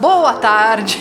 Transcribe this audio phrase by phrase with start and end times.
[0.00, 1.00] Boa tarde.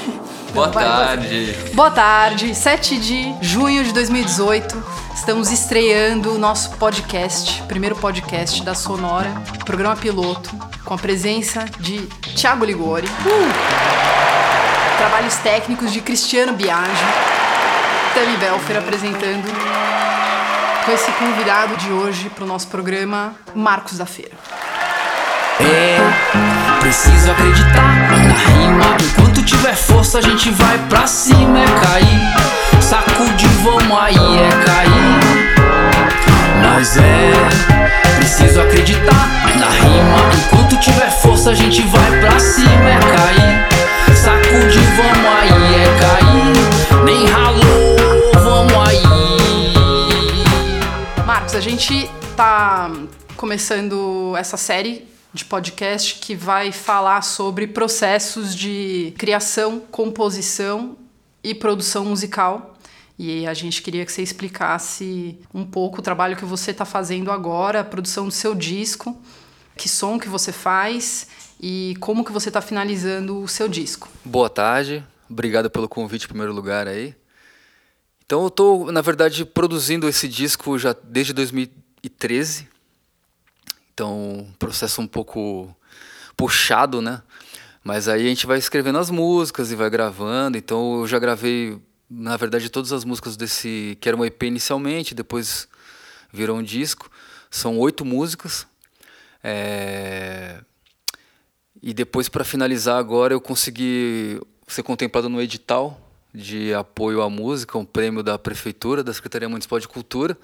[0.53, 1.55] Boa tarde.
[1.73, 4.83] Boa tarde, 7 de junho de 2018.
[5.15, 9.31] Estamos estreando o nosso podcast, primeiro podcast da Sonora,
[9.65, 10.49] programa piloto,
[10.85, 13.07] com a presença de Thiago Ligori.
[13.07, 14.97] Uh!
[14.97, 17.03] Trabalhos técnicos de Cristiano Biagi.
[18.13, 19.51] Tami Belfer apresentando
[20.85, 24.35] com esse convidado de hoje para o nosso programa, Marcos da Feira.
[25.59, 25.92] É,
[26.93, 28.85] preciso acreditar na rima.
[29.03, 32.21] Enquanto tiver força, a gente vai pra cima, é cair.
[32.79, 35.19] Sacude, vamos aí, é cair.
[36.61, 37.33] Mas é,
[38.17, 39.27] preciso acreditar
[39.59, 40.17] na rima.
[40.45, 43.67] Enquanto tiver força, a gente vai pra cima, é cair.
[44.15, 46.53] Sacude, vamos aí, é cair.
[47.05, 47.95] Nem ralou,
[48.35, 49.01] vamos aí.
[51.25, 52.91] Marcos, a gente tá
[53.35, 60.95] começando essa série de podcast que vai falar sobre processos de criação, composição
[61.43, 62.77] e produção musical.
[63.17, 67.31] E a gente queria que você explicasse um pouco o trabalho que você está fazendo
[67.31, 69.19] agora, a produção do seu disco,
[69.75, 71.27] que som que você faz
[71.59, 74.09] e como que você está finalizando o seu disco.
[74.23, 75.03] Boa tarde.
[75.29, 77.15] Obrigado pelo convite em primeiro lugar aí.
[78.25, 82.72] Então eu tô, na verdade, produzindo esse disco já desde 2013.
[83.93, 85.75] Então, processo um pouco
[86.35, 87.21] puxado, né?
[87.83, 90.57] Mas aí a gente vai escrevendo as músicas e vai gravando.
[90.57, 95.13] Então eu já gravei, na verdade, todas as músicas desse que era um EP inicialmente,
[95.13, 95.67] depois
[96.31, 97.09] virou um disco.
[97.51, 98.65] São oito músicas.
[99.43, 100.61] É...
[101.81, 105.99] E depois, para finalizar agora, eu consegui ser contemplado no edital
[106.33, 110.37] de apoio à música, um prêmio da prefeitura, da Secretaria Municipal de Cultura.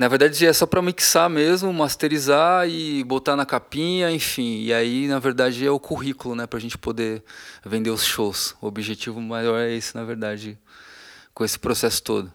[0.00, 4.62] Na verdade é só para mixar mesmo, masterizar e botar na capinha, enfim.
[4.62, 7.22] E aí, na verdade, é o currículo, né, a gente poder
[7.62, 8.56] vender os shows.
[8.62, 10.58] O objetivo maior é esse, na verdade,
[11.34, 12.32] com esse processo todo.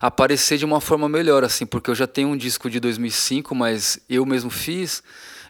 [0.00, 3.98] Aparecer de uma forma melhor, assim, porque eu já tenho um disco de 2005, mas
[4.08, 5.02] eu mesmo fiz.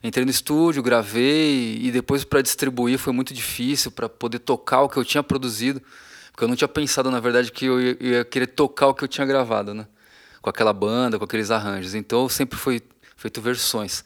[0.02, 4.88] Entrei no estúdio, gravei e depois para distribuir foi muito difícil para poder tocar o
[4.88, 5.82] que eu tinha produzido,
[6.32, 9.08] porque eu não tinha pensado, na verdade, que eu ia querer tocar o que eu
[9.08, 9.86] tinha gravado, né?
[10.40, 11.94] Com aquela banda, com aqueles arranjos.
[11.94, 12.82] Então sempre foi
[13.16, 14.04] feito versões.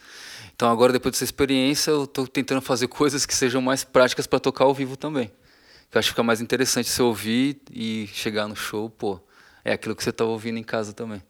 [0.54, 4.40] Então agora depois dessa experiência eu estou tentando fazer coisas que sejam mais práticas para
[4.40, 5.30] tocar ao vivo também.
[5.90, 9.20] Que eu acho que fica mais interessante você ouvir e chegar no show, pô,
[9.64, 11.22] é aquilo que você estava ouvindo em casa também.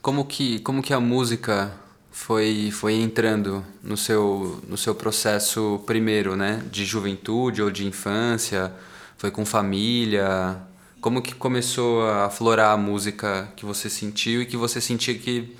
[0.00, 1.72] Como que como que a música
[2.10, 8.72] foi foi entrando no seu no seu processo primeiro, né, de juventude ou de infância?
[9.18, 10.60] Foi com família?
[11.06, 15.54] Como que começou a aflorar a música que você sentiu e que você sentia que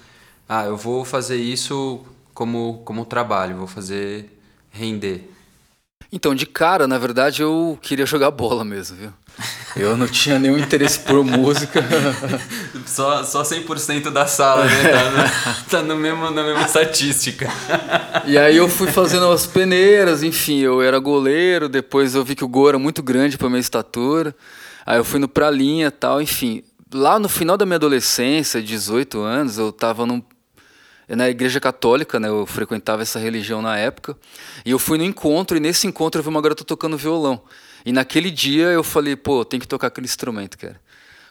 [0.48, 4.28] ah, eu vou fazer isso como como trabalho, vou fazer
[4.72, 5.30] render?
[6.10, 9.12] Então, de cara, na verdade, eu queria jogar bola mesmo, viu?
[9.76, 11.80] Eu não tinha nenhum interesse por música.
[12.84, 14.88] Só, só 100% da sala, né?
[14.88, 17.48] Tá, no, tá no mesmo, na mesma estatística.
[18.24, 22.44] E aí eu fui fazendo as peneiras, enfim, eu era goleiro, depois eu vi que
[22.44, 24.34] o gol era muito grande para minha estatura.
[24.86, 26.62] Aí eu fui no Pralinha e tal, enfim.
[26.94, 30.22] Lá no final da minha adolescência, 18 anos, eu estava num,
[31.08, 32.28] na igreja católica, né?
[32.28, 34.16] Eu frequentava essa religião na época.
[34.64, 37.42] E eu fui no encontro, e nesse encontro eu vi uma garota tocando violão.
[37.84, 40.80] E naquele dia eu falei, pô, tem que tocar aquele instrumento, cara.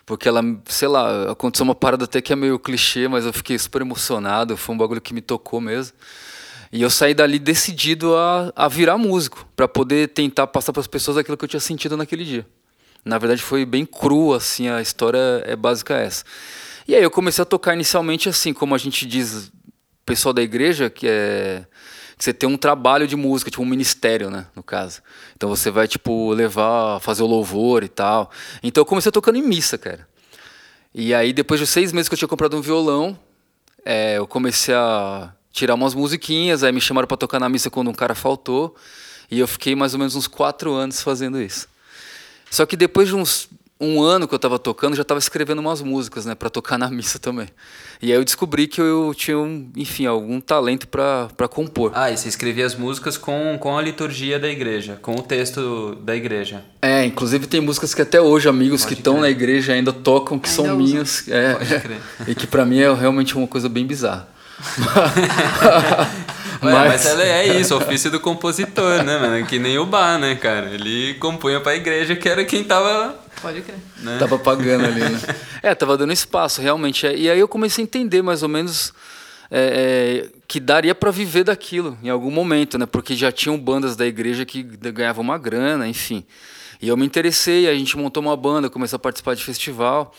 [0.06, 3.58] Porque ela, sei lá, aconteceu uma parada até que é meio clichê, mas eu fiquei
[3.58, 5.96] super emocionado, foi um bagulho que me tocou mesmo.
[6.72, 10.88] E eu saí dali decidido a, a virar músico, para poder tentar passar para as
[10.88, 12.46] pessoas aquilo que eu tinha sentido naquele dia.
[13.06, 16.26] Na verdade foi bem crua, assim, a história é básica essa.
[16.88, 19.52] E aí eu comecei a tocar inicialmente assim, como a gente diz,
[20.04, 21.66] pessoal da igreja, que é
[22.18, 25.02] que você tem um trabalho de música, tipo um ministério, né, no caso.
[25.36, 28.32] Então você vai tipo levar, fazer o louvor e tal.
[28.64, 30.08] Então eu comecei tocando em missa, cara.
[30.94, 33.20] E aí depois de seis meses que eu tinha comprado um violão,
[33.84, 37.90] é, eu comecei a tirar umas musiquinhas, aí me chamaram para tocar na missa quando
[37.90, 38.76] um cara faltou,
[39.30, 41.68] e eu fiquei mais ou menos uns quatro anos fazendo isso.
[42.50, 43.50] Só que depois de uns
[43.80, 46.90] um ano que eu estava tocando, já estava escrevendo umas músicas, né, para tocar na
[46.92, 47.48] missa também.
[48.02, 51.92] E aí eu descobri que eu tinha, um, enfim, algum talento para compor.
[51.94, 55.96] Ah, e você escrevia as músicas com, com a liturgia da igreja, com o texto
[56.04, 56.64] da igreja.
[56.82, 60.38] É, inclusive tem músicas que até hoje amigos Pode que estão na igreja ainda tocam,
[60.38, 60.78] que ainda são usam.
[60.78, 61.58] minhas, é,
[62.28, 64.28] e que para mim é realmente uma coisa bem bizarra.
[66.66, 69.46] Ué, mas, mas é isso, ofício do compositor, né, mano?
[69.46, 70.70] Que nem o bar, né, cara?
[70.70, 73.16] Ele compunha pra igreja que era quem tava.
[73.42, 73.78] Pode crer.
[74.02, 74.18] Né?
[74.18, 75.20] Tava pagando ali, né?
[75.62, 77.08] É, tava dando espaço, realmente.
[77.08, 78.94] E aí eu comecei a entender mais ou menos
[79.50, 82.86] é, é, que daria para viver daquilo em algum momento, né?
[82.86, 86.24] Porque já tinham bandas da igreja que ganhavam uma grana, enfim.
[86.82, 90.14] E eu me interessei, a gente montou uma banda, começou a participar de festival.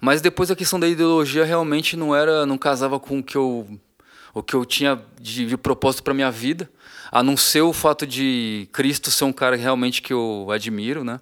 [0.00, 3.66] Mas depois a questão da ideologia realmente não era, não casava com o que eu,
[4.34, 6.70] o que eu tinha de, de propósito para minha vida,
[7.10, 11.20] a não ser o fato de Cristo ser um cara realmente que eu admiro, né?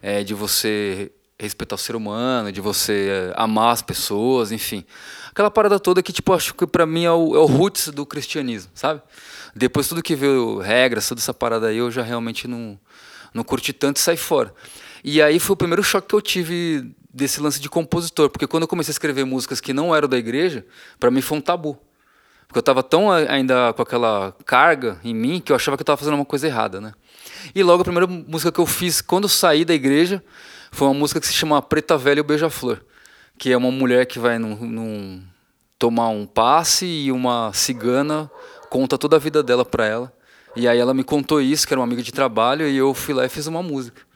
[0.00, 4.84] É, de você respeitar o ser humano, de você é, amar as pessoas, enfim.
[5.30, 8.04] Aquela parada toda que, tipo, acho que para mim é o, é o roots do
[8.04, 9.00] cristianismo, sabe?
[9.54, 12.78] Depois tudo que veio regras, toda essa parada aí, eu já realmente não,
[13.32, 14.52] não curti tanto e saí fora.
[15.04, 18.62] E aí foi o primeiro choque que eu tive desse lance de compositor, porque quando
[18.64, 20.66] eu comecei a escrever músicas que não eram da igreja,
[20.98, 21.78] para mim foi um tabu.
[22.48, 25.84] Porque eu estava tão ainda com aquela carga em mim que eu achava que eu
[25.84, 26.94] estava fazendo uma coisa errada, né?
[27.54, 30.24] E logo a primeira música que eu fiz quando eu saí da igreja
[30.72, 32.80] foi uma música que se chama Preta Velha e o Beija-Flor,
[33.38, 35.22] que é uma mulher que vai num, num,
[35.78, 38.30] tomar um passe e uma cigana
[38.70, 40.12] conta toda a vida dela para ela.
[40.56, 43.14] E aí ela me contou isso, que era uma amiga de trabalho, e eu fui
[43.14, 44.07] lá e fiz uma música.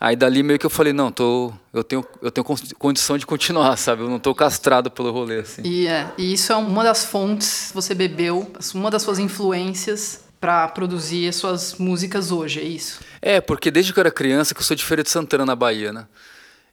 [0.00, 2.44] Aí dali meio que eu falei, não, tô, eu tenho, eu tenho
[2.78, 4.02] condição de continuar, sabe?
[4.02, 5.62] Eu não tô castrado pelo rolê, assim.
[5.64, 10.24] E, é, e isso é uma das fontes que você bebeu, uma das suas influências
[10.40, 13.00] para produzir as suas músicas hoje, é isso?
[13.20, 15.56] É, porque desde que eu era criança que eu sou de Feira de Santana, na
[15.56, 16.06] Bahia, né?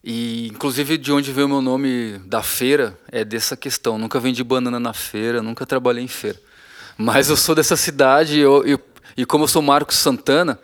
[0.04, 3.98] E inclusive de onde veio o meu nome da feira é dessa questão.
[3.98, 6.40] Nunca vendi banana na feira, nunca trabalhei em feira.
[6.96, 8.80] Mas eu sou dessa cidade e, eu,
[9.18, 10.60] e como eu sou Marcos Santana,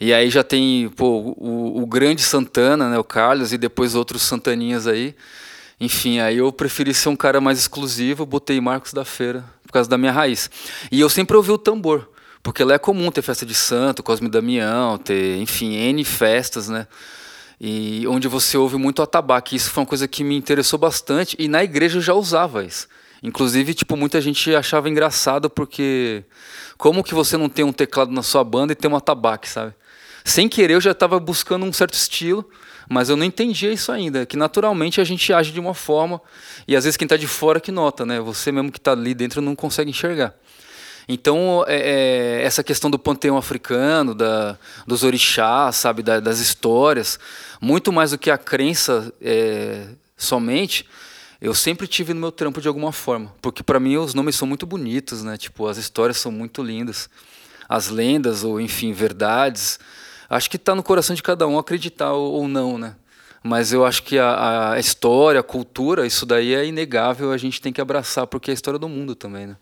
[0.00, 4.22] e aí já tem pô, o, o, grande Santana, né, o Carlos, e depois outros
[4.22, 5.14] Santaninhas aí.
[5.78, 9.88] Enfim, aí eu preferi ser um cara mais exclusivo, botei Marcos da Feira, por causa
[9.88, 10.50] da minha raiz.
[10.90, 12.08] E eu sempre ouvi o tambor,
[12.42, 16.86] porque lá é comum ter festa de santo, Cosme Damião, ter, enfim, N festas, né?
[17.60, 19.54] E onde você ouve muito atabaque.
[19.54, 22.88] Isso foi uma coisa que me interessou bastante, e na igreja eu já usava isso.
[23.22, 26.24] Inclusive, tipo, muita gente achava engraçado porque
[26.78, 29.74] como que você não tem um teclado na sua banda e tem um atabaque, sabe?
[30.24, 32.48] Sem querer eu já estava buscando um certo estilo,
[32.88, 36.20] mas eu não entendia isso ainda, que naturalmente a gente age de uma forma
[36.66, 38.20] e às vezes quem está de fora que nota, né?
[38.20, 40.34] Você mesmo que está ali dentro não consegue enxergar.
[41.08, 41.76] Então, é,
[42.40, 44.56] é, essa questão do panteão africano, da,
[44.86, 47.18] dos orixás, sabe, da, das histórias,
[47.60, 50.86] muito mais do que a crença é, somente,
[51.40, 54.46] eu sempre tive no meu trampo de alguma forma, porque para mim os nomes são
[54.46, 55.36] muito bonitos, né?
[55.36, 57.08] Tipo, as histórias são muito lindas,
[57.68, 59.78] as lendas ou enfim verdades
[60.30, 62.94] Acho que está no coração de cada um acreditar ou, não, né?
[63.42, 67.60] Mas eu acho que a, a, história, a cultura, isso daí é inegável, a gente
[67.60, 69.56] tem que abraçar, porque é a história do mundo também, né?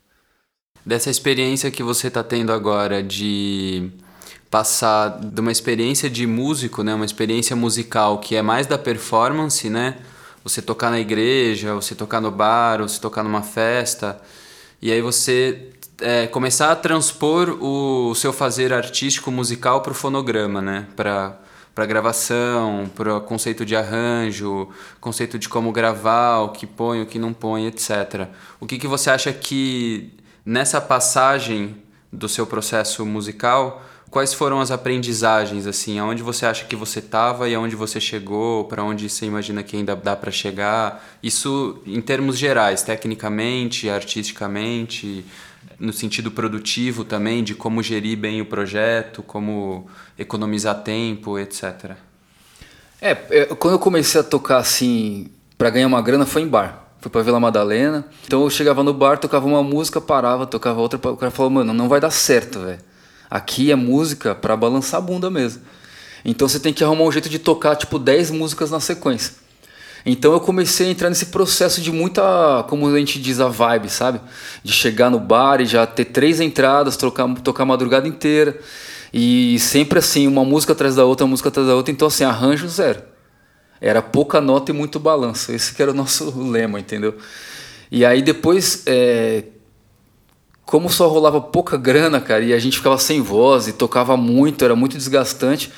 [0.85, 3.91] Dessa experiência que você está tendo agora de
[4.51, 9.69] passar de uma experiência de músico, né, uma experiência musical que é mais da performance,
[9.71, 9.97] né?
[10.45, 14.21] Você tocar na igreja, você tocar no bar, você tocar numa festa,
[14.81, 15.71] e aí você
[16.01, 20.87] é, começar a transpor o, seu fazer artístico musical para o fonograma, né?
[20.97, 21.39] Para
[21.75, 24.69] para gravação, para o conceito de arranjo,
[25.01, 28.27] conceito de como gravar, o que põe, o que não põe, etc.
[28.59, 30.13] O que, que você acha que
[30.45, 31.77] nessa passagem
[32.13, 33.81] do seu processo musical,
[34.11, 38.65] quais foram as aprendizagens assim, aonde você acha que você estava e aonde você chegou,
[38.65, 41.05] para onde você imagina que ainda dá para chegar?
[41.23, 45.25] Isso em termos gerais, tecnicamente, artisticamente,
[45.79, 49.87] no sentido produtivo também, de como gerir bem o projeto, como
[50.19, 51.93] economizar tempo, etc.
[53.01, 56.85] É, é quando eu comecei a tocar assim, para ganhar uma grana, foi em bar.
[57.01, 58.05] Foi pra Vila Madalena.
[58.27, 60.99] Então eu chegava no bar, tocava uma música, parava, tocava outra.
[61.11, 62.88] O cara falou, mano, não vai dar certo, velho.
[63.31, 65.63] Aqui é música para balançar a bunda mesmo.
[66.25, 69.35] Então você tem que arrumar um jeito de tocar, tipo, 10 músicas na sequência.
[70.05, 73.89] Então eu comecei a entrar nesse processo de muita, como a gente diz, a vibe,
[73.89, 74.21] sabe?
[74.63, 78.59] De chegar no bar e já ter três entradas, tocar, tocar a madrugada inteira.
[79.13, 81.93] E sempre assim, uma música atrás da outra, uma música atrás da outra.
[81.93, 83.03] Então, assim, arranjo zero.
[83.81, 85.53] Era pouca nota e muito balanço.
[85.53, 87.17] Esse que era o nosso lema, entendeu?
[87.91, 89.45] E aí depois, é...
[90.69, 94.63] como só rolava pouca grana, cara, e a gente ficava sem voz e tocava muito,
[94.63, 95.73] era muito desgastante.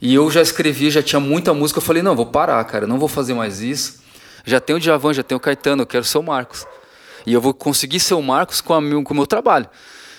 [0.00, 1.78] E eu já escrevi, já tinha muita música.
[1.78, 3.98] Eu falei, não, vou parar, cara, não vou fazer mais isso.
[4.44, 6.64] Já tenho o Djavan, já tenho o Caetano, eu quero ser o Marcos.
[7.26, 9.68] E eu vou conseguir ser o Marcos com, a, com o meu trabalho.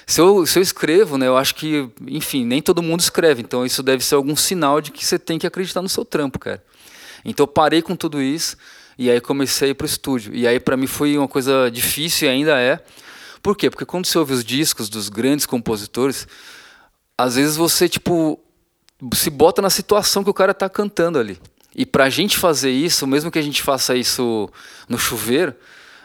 [0.06, 3.42] Se eu, se eu escrevo, né, eu acho que, enfim, nem todo mundo escreve.
[3.42, 6.38] Então isso deve ser algum sinal de que você tem que acreditar no seu trampo,
[6.38, 6.62] cara.
[7.24, 8.58] Então eu parei com tudo isso
[9.00, 10.36] e aí comecei a ir pro estúdio.
[10.36, 12.84] E aí para mim foi uma coisa difícil e ainda é.
[13.42, 13.70] Por quê?
[13.70, 16.28] Porque quando você ouve os discos dos grandes compositores,
[17.18, 18.40] às vezes você, tipo,
[19.14, 21.40] se bota na situação que o cara está cantando ali.
[21.76, 24.50] E para a gente fazer isso, mesmo que a gente faça isso
[24.88, 25.56] no chuveiro,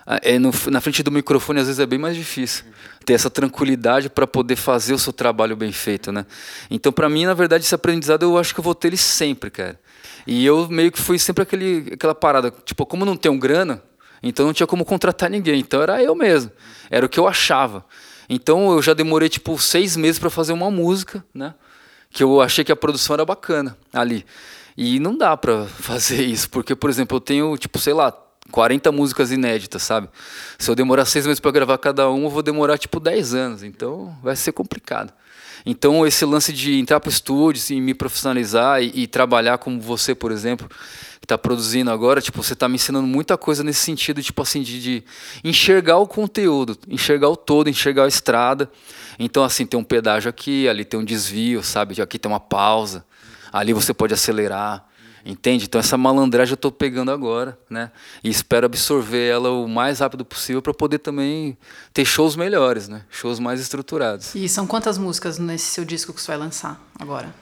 [0.06, 2.64] é, no, na frente do microfone às vezes é bem mais difícil
[3.04, 6.24] ter essa tranquilidade para poder fazer o seu trabalho bem feito, né?
[6.70, 9.50] Então, para mim, na verdade, esse aprendizado eu acho que eu vou ter ele sempre,
[9.50, 9.78] cara.
[10.26, 13.80] E eu meio que fui sempre aquele, aquela parada, tipo, como não tenho grana,
[14.28, 16.50] então não tinha como contratar ninguém, então era eu mesmo,
[16.90, 17.84] era o que eu achava.
[18.28, 21.54] Então eu já demorei tipo seis meses para fazer uma música, né?
[22.10, 24.24] Que eu achei que a produção era bacana ali.
[24.76, 28.12] E não dá para fazer isso, porque, por exemplo, eu tenho, tipo, sei lá,
[28.50, 30.08] 40 músicas inéditas, sabe?
[30.58, 33.62] Se eu demorar seis meses para gravar cada uma, eu vou demorar tipo 10 anos.
[33.62, 35.12] Então vai ser complicado.
[35.64, 39.80] Então esse lance de entrar para o estúdio e me profissionalizar e, e, trabalhar como
[39.80, 40.68] você, por exemplo,
[41.26, 44.80] está produzindo agora, tipo, você está me ensinando muita coisa nesse sentido, tipo assim, de,
[44.80, 45.04] de,
[45.44, 48.70] enxergar o conteúdo, enxergar o todo, enxergar a estrada.
[49.18, 52.00] Então, assim, tem um pedágio aqui, ali tem um desvio, sabe?
[52.00, 53.04] Aqui tem uma pausa,
[53.52, 54.86] ali você pode acelerar.
[55.28, 55.64] Entende?
[55.64, 57.90] Então essa malandragem eu estou pegando agora, né?
[58.22, 61.58] E espero absorver ela o mais rápido possível para poder também
[61.92, 63.02] ter shows melhores, né?
[63.10, 64.32] Shows mais estruturados.
[64.36, 67.34] E são quantas músicas nesse seu disco que você vai lançar agora?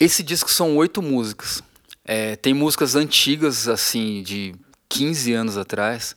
[0.00, 1.62] Esse disco são oito músicas.
[2.10, 4.54] É, tem músicas antigas, assim, de
[4.88, 6.16] 15 anos atrás.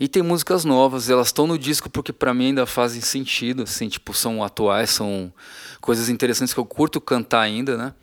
[0.00, 3.88] E tem músicas novas, elas estão no disco porque para mim ainda fazem sentido, assim,
[3.88, 5.32] tipo, são atuais, são
[5.80, 7.94] coisas interessantes que eu curto cantar ainda, né?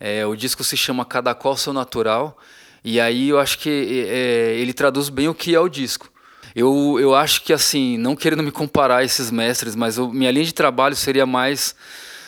[0.00, 2.36] É, o disco se chama Cada Qual Seu Natural,
[2.84, 6.12] e aí eu acho que é, ele traduz bem o que é o disco.
[6.54, 10.30] Eu, eu acho que, assim, não querendo me comparar a esses mestres, mas eu, minha
[10.30, 11.74] linha de trabalho seria mais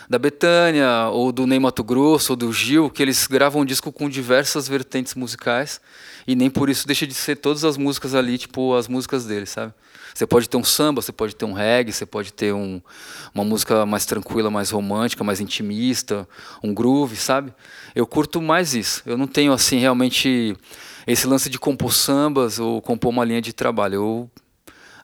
[0.09, 3.93] da Betânia, ou do Ney Mato Grosso, ou do Gil, que eles gravam um disco
[3.93, 5.81] com diversas vertentes musicais,
[6.27, 9.51] e nem por isso deixa de ser todas as músicas ali, tipo, as músicas deles,
[9.51, 9.73] sabe?
[10.17, 12.81] Você pode ter um samba, você pode ter um reggae, você pode ter um,
[13.35, 16.27] uma música mais tranquila, mais romântica, mais intimista,
[16.65, 17.53] um groove, sabe?
[17.95, 19.03] Eu curto mais isso.
[19.05, 20.57] Eu não tenho, assim, realmente
[21.07, 23.95] esse lance de compor sambas ou compor uma linha de trabalho.
[23.95, 24.31] Eu,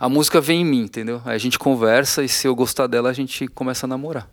[0.02, 1.22] a música vem em mim, entendeu?
[1.24, 4.28] Aí a gente conversa e se eu gostar dela, a gente começa a namorar.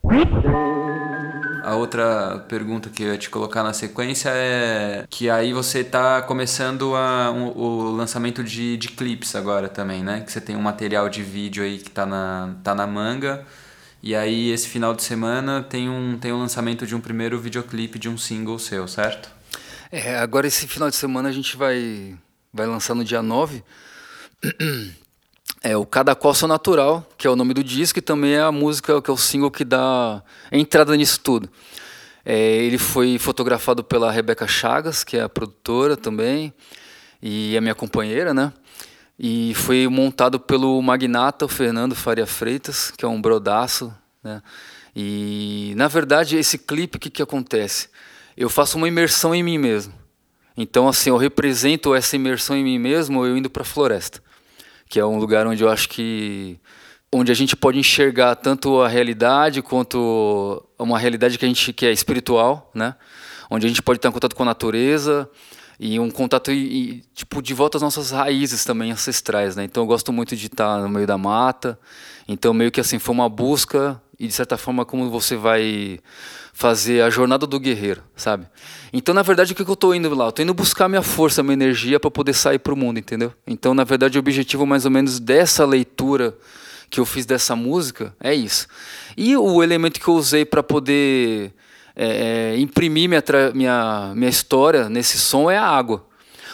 [1.64, 6.24] A outra pergunta que eu ia te colocar na sequência é que aí você está
[6.24, 10.22] começando a, um, o lançamento de, de clipes agora também, né?
[10.22, 13.46] Que você tem um material de vídeo aí que está na, tá na manga.
[14.02, 18.00] E aí esse final de semana tem um, tem um lançamento de um primeiro videoclipe
[18.00, 19.30] de um single seu, certo?
[19.92, 22.18] É, agora esse final de semana a gente vai,
[22.52, 23.64] vai lançar no dia 9.
[25.62, 28.42] É o Cada Qual Seu Natural, que é o nome do disco, e também é
[28.42, 31.50] a música, que é o single que dá entrada nisso tudo.
[32.24, 36.54] É, ele foi fotografado pela Rebeca Chagas, que é a produtora também,
[37.22, 38.54] e é minha companheira, né?
[39.18, 44.42] E foi montado pelo magnata o Fernando Faria Freitas, que é um brodaço, né?
[44.96, 47.90] E, na verdade, esse clipe, o que, que acontece?
[48.38, 49.94] Eu faço uma imersão em mim mesmo.
[50.56, 54.22] Então, assim, eu represento essa imersão em mim mesmo eu indo para a floresta
[54.90, 56.60] que é um lugar onde eu acho que
[57.14, 61.86] onde a gente pode enxergar tanto a realidade quanto uma realidade que a gente que
[61.86, 62.96] é espiritual, né?
[63.50, 65.30] Onde a gente pode estar em contato com a natureza
[65.80, 69.64] e um contato e, tipo de volta às nossas raízes também ancestrais, né?
[69.64, 71.80] Então eu gosto muito de estar no meio da mata.
[72.28, 76.00] Então meio que assim foi uma busca e de certa forma como você vai
[76.54, 78.46] fazer a jornada do guerreiro, sabe?
[78.92, 80.26] Então, na verdade, o que eu estou indo lá?
[80.26, 83.34] Eu estou indo buscar minha força, minha energia para poder sair para o mundo, entendeu?
[83.48, 86.38] Então, na verdade, o objetivo mais ou menos dessa leitura
[86.90, 88.68] que eu fiz dessa música é isso.
[89.16, 91.54] E o elemento que eu usei para poder
[91.96, 93.24] é, é, imprimir minha,
[93.54, 96.06] minha, minha história nesse som é a água.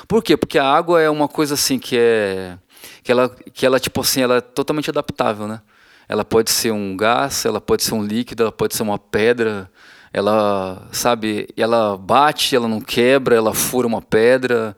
[0.08, 0.38] Por quê?
[0.38, 2.58] Porque a água é uma coisa assim que é
[3.02, 5.62] que ela que ela tipo assim, ela é totalmente adaptável, né?
[6.08, 9.70] Ela pode ser um gás, ela pode ser um líquido, ela pode ser uma pedra,
[10.14, 14.78] ela, sabe, ela bate, ela não quebra, ela fura uma pedra.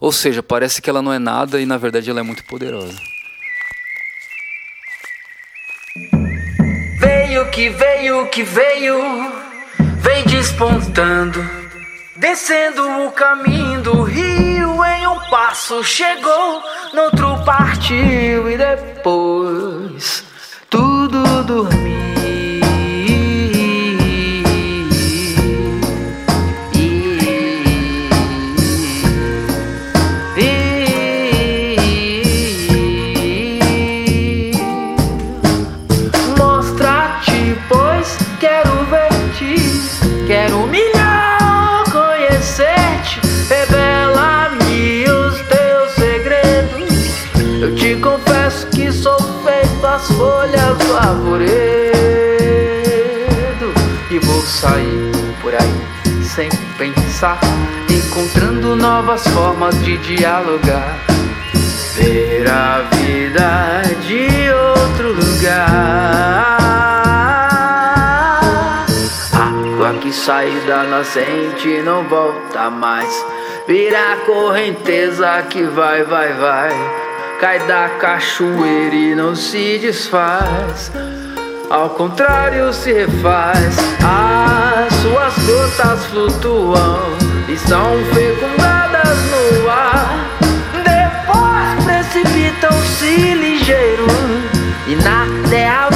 [0.00, 2.96] Ou seja, parece que ela não é nada e na verdade ela é muito poderosa.
[6.98, 8.96] Veio que veio que veio,
[9.98, 11.44] vem despontando,
[12.16, 16.62] descendo o caminho do rio em um passo chegou,
[16.94, 20.27] no outro partiu e depois
[20.70, 21.87] tudo dormiu.
[57.18, 57.40] Pensar,
[57.90, 60.98] encontrando novas formas de dialogar.
[61.96, 66.58] ver a vida de outro lugar.
[69.32, 73.26] Água que sai da nascente não volta mais.
[73.66, 76.70] Vira correnteza que vai, vai, vai.
[77.40, 80.92] Cai da cachoeira e não se desfaz.
[81.70, 83.76] Ao contrário, se refaz.
[84.02, 87.00] As suas gotas flutuam
[87.46, 90.30] e são fecundadas no ar.
[90.72, 94.06] Depois precipitam-se ligeiro
[94.86, 95.90] e na terra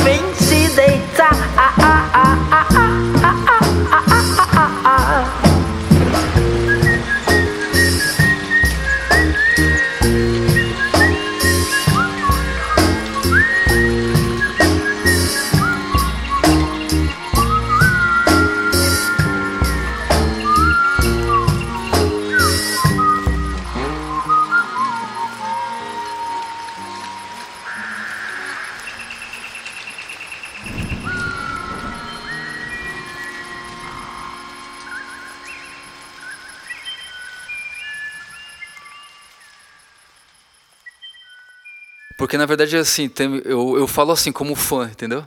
[42.33, 45.23] Porque na verdade, assim, tem- eu, eu falo assim como fã, entendeu?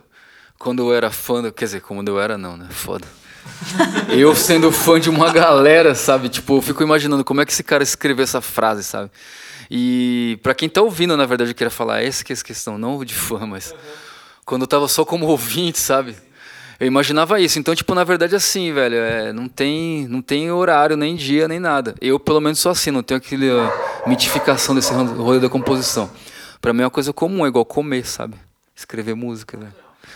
[0.57, 2.65] Quando eu era fã, quer dizer, quando eu era não, né?
[2.71, 3.05] Foda.
[4.09, 6.29] Eu sendo fã de uma galera, sabe?
[6.29, 9.11] Tipo, eu fico imaginando como é que esse cara escreveu essa frase, sabe?
[9.69, 12.75] E pra quem tá ouvindo, na verdade, eu queria falar essa que é a questão,
[12.79, 13.71] não de fã, mas
[14.43, 16.15] quando eu tava só como ouvinte, sabe?
[16.79, 17.59] Eu imaginava isso.
[17.59, 21.59] Então, tipo, na verdade, assim, velho, é, não tem, não tem horário, nem dia, nem
[21.59, 21.93] nada.
[22.01, 23.71] Eu, pelo menos, sou assim, não tenho aquele uh,
[24.07, 26.09] mitificação desse ro- rolê da composição.
[26.65, 28.37] Pra mim é uma coisa comum, é igual comer, sabe?
[28.75, 29.71] Escrever música, velho.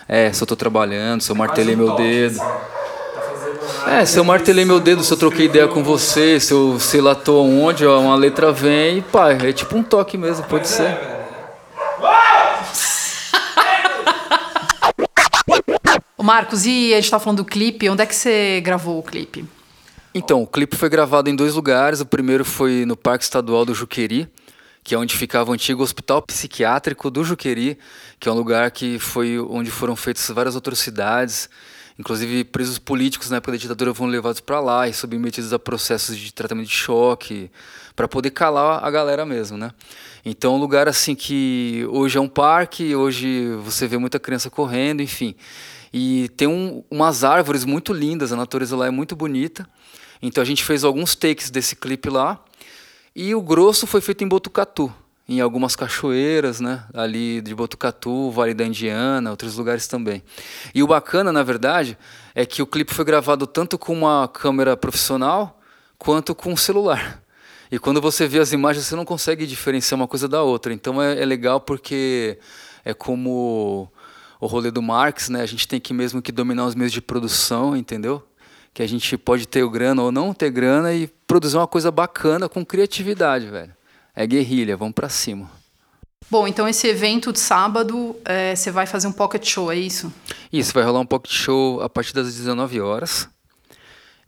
[0.07, 2.39] É, se eu tô trabalhando, se eu martelei meu dedo.
[3.85, 7.01] É, se eu martelei meu dedo, se eu troquei ideia com você, se eu sei
[7.01, 10.67] lá tô onde, ó, uma letra vem e pá, é tipo um toque mesmo, pode
[10.67, 10.97] ser.
[16.17, 19.03] Ô Marcos, e a gente tá falando do clipe, onde é que você gravou o
[19.03, 19.45] clipe?
[20.15, 22.01] Então, o clipe foi gravado em dois lugares.
[22.01, 24.27] O primeiro foi no Parque Estadual do Juqueri,
[24.83, 27.77] que é onde ficava o antigo Hospital Psiquiátrico do Juqueri,
[28.19, 31.49] que é um lugar que foi onde foram feitas várias atrocidades.
[31.97, 36.17] Inclusive, presos políticos na época da ditadura foram levados para lá e submetidos a processos
[36.17, 37.51] de tratamento de choque,
[37.93, 39.71] para poder calar a galera mesmo, né?
[40.23, 45.01] Então, um lugar assim que hoje é um parque, hoje você vê muita criança correndo,
[45.01, 45.35] enfim.
[45.91, 49.67] E tem um, umas árvores muito lindas, a natureza lá é muito bonita.
[50.21, 52.43] Então a gente fez alguns takes desse clipe lá.
[53.21, 54.89] E o grosso foi feito em Botucatu,
[55.27, 56.85] em algumas cachoeiras, né?
[56.93, 60.23] Ali de Botucatu, Vale da Indiana, outros lugares também.
[60.73, 61.97] E o bacana, na verdade,
[62.33, 65.59] é que o clipe foi gravado tanto com uma câmera profissional
[65.97, 67.21] quanto com um celular.
[67.69, 70.71] E quando você vê as imagens, você não consegue diferenciar uma coisa da outra.
[70.71, 72.39] Então é, é legal porque
[72.85, 73.91] é como
[74.39, 75.41] o rolê do Marx, né?
[75.41, 78.25] A gente tem que mesmo que dominar os meios de produção, entendeu?
[78.79, 81.91] Que a gente pode ter o grana ou não ter grana e produzir uma coisa
[81.91, 83.75] bacana com criatividade, velho.
[84.15, 85.51] É guerrilha, vamos pra cima.
[86.31, 90.13] Bom, então esse evento de sábado, é, você vai fazer um pocket show, é isso?
[90.49, 93.27] Isso, vai rolar um pocket show a partir das 19 horas.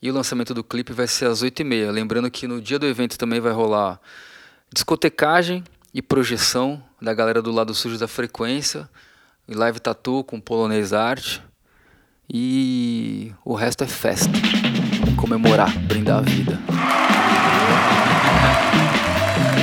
[0.01, 1.89] E o lançamento do clipe vai ser às 8h30.
[1.89, 4.01] Lembrando que no dia do evento também vai rolar
[4.69, 8.89] discotecagem e projeção da galera do lado sujo da frequência.
[9.47, 11.41] E live tatu com polonês arte.
[12.33, 14.31] E o resto é festa.
[15.17, 16.57] Comemorar, brindar a vida.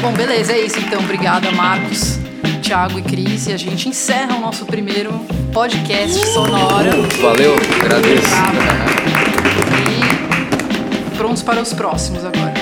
[0.02, 1.00] Bom, beleza, é isso então.
[1.00, 2.18] Obrigada, Marcos,
[2.62, 3.46] Thiago e Cris.
[3.46, 5.12] E a gente encerra o nosso primeiro
[5.50, 6.90] podcast sonora.
[7.22, 8.34] Valeu, agradeço.
[11.10, 12.57] E prontos para os próximos agora.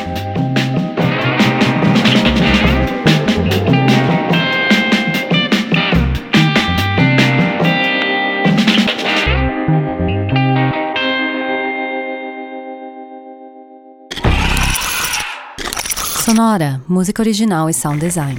[16.37, 18.37] Sonora, música original e sound design.